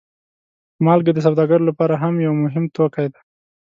[0.85, 3.21] مالګه د سوداګرو لپاره هم یو مهم توکی دی.